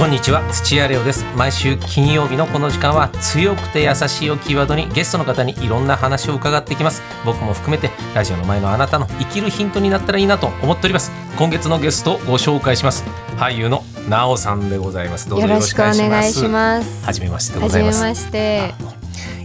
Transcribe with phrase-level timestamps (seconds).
[0.00, 1.26] こんにちは土屋レオです。
[1.36, 7.02] 毎週金曜日のこの時間は強くて優しいをキーワードにゲストの方にいろんな話を伺っていきます。
[7.26, 11.12] 僕も含めてラジオの前のあなたの生きるヒントになったらいいなと思っております。
[11.36, 13.04] 今月のゲストをご紹介します。
[13.36, 15.28] 俳優のなおさんでございます。
[15.28, 17.04] どうぞよろしくお願いします。
[17.04, 18.00] はじめましてでございます。
[18.02, 18.72] まして。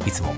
[0.08, 0.34] いつも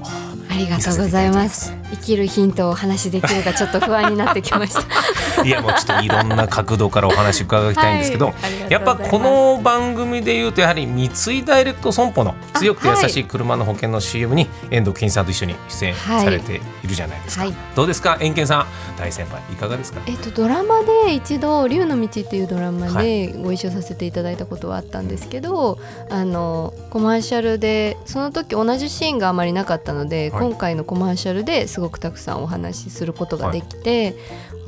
[0.50, 4.82] ありがとうございます生きるヒントをお話しできるかちょっと不安になってきました。
[5.44, 8.36] いやもうちょっといろんな角度からお話伺いたいんですけど、はい
[8.70, 17.54] やっぱこの番組で言うとやはり三井ダイレクト損保の強くて優しい車の保険の CM に遠藤健さんと一緒に出演はいされているじゃないですか、はい。
[17.76, 18.66] どうですか遠健さん
[19.00, 20.02] 大先輩いかがですか？
[20.06, 25.78] えっとドラマで一度「竜の道」っていうドラマはでご一緒させていただいたことはあったんですけど、
[26.10, 30.48] あのコマーシャルでその時同じシーンがあまりなかったので、はい。
[30.48, 34.16] 今回のコマーシャルですごくたくさんお話しすることができて、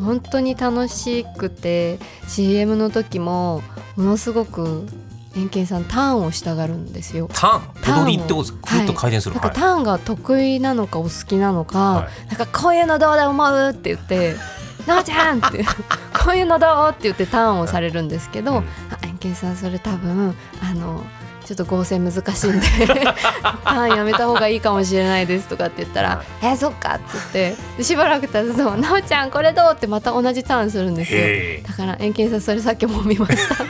[0.04, 3.62] 本当に楽しくて CM の時も
[3.96, 4.88] ものすごく
[5.36, 7.30] 円健さんターンをしたがるんですよ。
[7.34, 14.36] タターン踊りってことですと回転する、なんかターンが得意なのかお好きなのか、はなんかこういうのどうだ思うって言って
[14.88, 18.58] 「なおちゃん!」ってこういうのどうって言ってターンをされるんですけどうん
[18.92, 21.04] 「あ円形さんそれ多分あの
[21.50, 31.22] ちょっと合成難しいんで ターンやめた方がいいかもしれないです」とかって言ったら「えそっか」って言ってでしばらく経つと「なおちゃんこれどう?」ってまた同じターンするんですよ。
[31.68, 33.68] だから円形さんそれさっきも見ましたい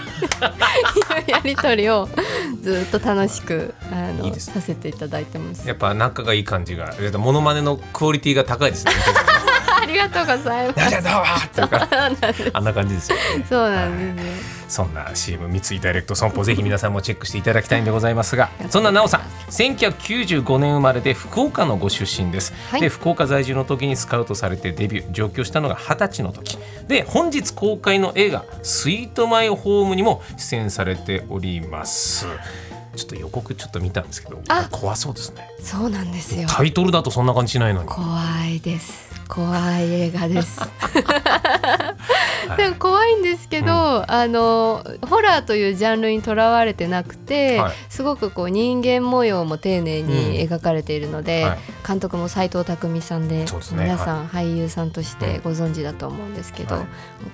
[1.26, 2.10] うやり取りを
[2.62, 5.66] ずっと楽しくあのねさせていただいてます。
[5.66, 8.92] やっぱ仲がいい感じがモノマネのクオリティが高いですね
[9.82, 12.52] ありがとうございます。
[12.54, 14.59] あんな感じですよねそうなんです。
[14.70, 22.82] そんな CM 三井ダイレクト損保ぜひ皆さんもチェックしていただきたいんでございますがそんな奈緒さん1995年生まれで福岡のご出身です、はい。
[22.82, 26.58] で福岡在住の時にスカウトされてデビュー上京したのが二十歳の時。
[26.88, 32.28] で本日公開の映画「スイートマイホーム」にも出演されております。
[32.96, 34.68] ちょっと予告ちょっと見たんですけどあ。
[34.72, 35.50] 怖そうですね。
[35.62, 36.48] そうなんですよ。
[36.48, 37.88] タイトルだとそんな感じしないのに。
[37.88, 39.10] 怖いです。
[39.28, 40.60] 怖い映画です。
[42.58, 47.74] でも怖いんですけど、あのホラーというジャンルにとらわれてなくて、はい。
[47.90, 51.60] すごくこう人間模様も丁寧に描かれているので、はい。
[51.88, 53.46] 監督も斎藤工さんでね。
[53.74, 56.86] 皆さん俳優さんとしてご存知だと思うんですけど、はい。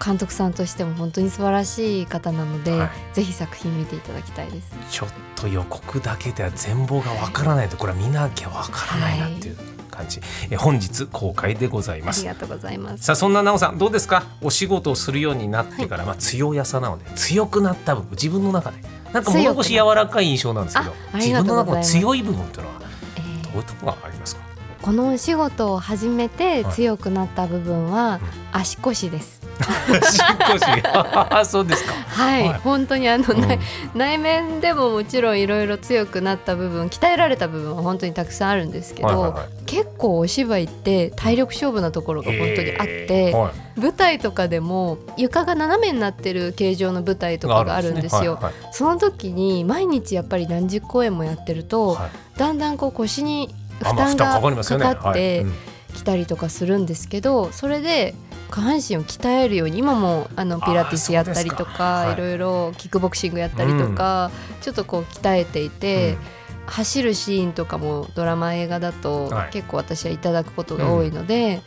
[0.03, 3.15] 監督さんとしても本当に素晴らしい方なので、はい。
[3.15, 4.71] ぜひ作品見ていただきたいです。
[4.89, 9.57] ちょっと予告だけでは全貌がわからないとこれは見なきゃわからないなっていう
[9.95, 12.19] 感じ、え本日公開でございます。
[12.19, 13.03] ありがとうございます。
[13.03, 14.23] さあそんな奈緒さんどうですか？
[14.41, 18.77] お仕事をするようになってから、まあ強やさなので強くなった部分自分の中で。
[19.13, 22.81] なんか物腰柔らかい印象なんですけど自分の中の強い部分っていうのは
[23.15, 24.41] えーどういうところがありますか？
[24.81, 26.73] このお仕事を始めてはい。
[26.73, 28.19] 強くなった部分は
[28.51, 29.34] 足腰です。
[29.34, 29.34] 少しあ
[31.45, 32.59] そうですか、はい、はい。
[32.59, 33.41] 本当にあの、うん。
[33.41, 33.59] 内
[33.93, 39.65] 内面でももちろんいろいろ強くなった部分鍛えられた部分は本当にたくさんあるんですけど、はいはいはい。
[39.65, 43.79] 結構お芝居って体力勝負なところが本当にあって、はい。
[43.79, 48.35] 舞台とかでも床が斜めになってる形状の舞台とかがあるんですよ。
[48.35, 48.53] はいはい。
[48.71, 52.39] その時に毎日やっぱり何十公演もやってると、はい。
[52.39, 55.45] だんだんこう腰に負担担がかかって
[55.93, 58.15] きたりとかするんですけどそれで
[58.55, 66.35] 下半身を鍛えるように今もあのピラティスやったりとかかはいろいろキックボクシングやったりとか、ちょっとこう鍛えていて、うん
[66.67, 71.61] 走るシーンとかもドラマ映画だと結構私はいただくことが多いので、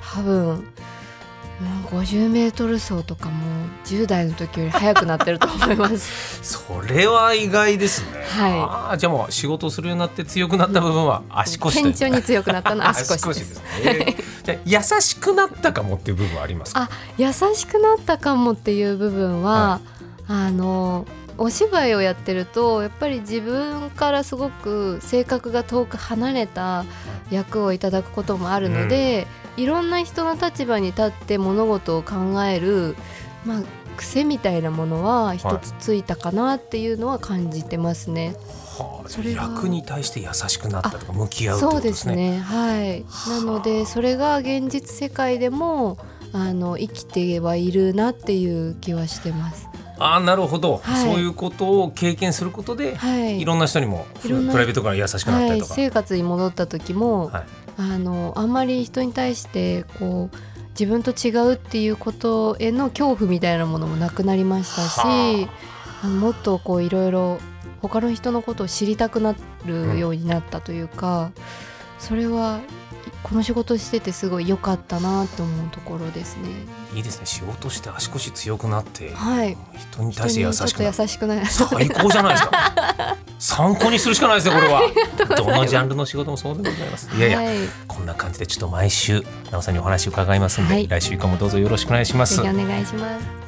[0.00, 0.66] 多分。
[1.92, 3.34] うん50メートル走とかも
[3.84, 6.40] 10代の時より速くなってると思います。
[6.42, 8.24] それは意外ですね。
[8.28, 13.62] はいじゃあもう仕事をするようになって強くなった部分は足腰顕著に強くなったのは 足腰です。
[13.84, 14.16] ね。
[14.44, 16.82] じゃあ優しくなったかもっていう部分はありますか？
[16.82, 19.80] あ優しくなったかもっていう部分は、
[20.28, 21.06] あの
[21.36, 26.84] お芝居をやってるとやっぱり自分からすごく性格が遠く離れた
[27.30, 32.96] 役をいただくこともあるので、いろんな人の立場に立って物事を考える、
[33.44, 33.62] まあ、
[33.96, 38.36] 癖みたいなものは一つついたかなっていうのは感じてますね。
[38.78, 42.38] はあ、それが役に対して優しくなったとか向き合うってこそうでとですね。
[42.40, 43.04] はい。
[43.28, 45.98] なのでそれが現実世界でも
[46.32, 49.68] あの生きてはいるなっていう気はしてます。
[49.96, 51.12] ああなるほど、はい。
[51.12, 55.74] そういうことを経験することで、はい、いろんな人にもプライベートから優しくなったはい、りとか。
[55.74, 60.36] 生活に戻った時も、はいあのあんまり人に対してこう
[60.70, 65.48] 自分と違うっていうことへの恐怖みたいなものもなくなりましたしは
[66.02, 66.06] あ。
[66.06, 67.38] のもっとこういろいろ
[67.80, 69.34] 他の人のことを知りたくな
[69.66, 71.32] るようになったというか、
[72.04, 72.60] それは
[73.22, 76.50] この仕事しててすごい良かったなと思うところですね。
[76.94, 77.26] いいですね。
[77.26, 81.46] 仕事して足腰強くなってはい、人に対して優しくな優しくなる。
[81.46, 83.16] 最高じゃないですか。
[83.40, 84.82] 参考にするしかないですねこれは。
[85.36, 87.08] どのジャンルの仕事もそうでございます。
[87.16, 87.20] い。
[87.20, 87.56] やいや、はい、
[87.88, 90.86] こんな感じでちょっと毎週なおさんにお話を伺いますんで、はい。
[90.86, 92.42] 来週以降もどうぞよろしくお願いします。
[92.42, 93.44] お願いします。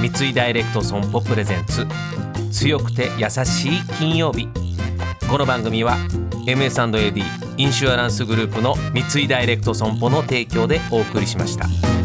[0.00, 1.86] 三井ダイレクト損保プレゼンツ
[2.50, 4.48] 強くて優しい金曜日
[5.28, 5.96] この番組は
[6.46, 7.22] MS&AD
[7.56, 11.97] インシュアランスグループの三井ダイレクト損保の提供でお送りしました。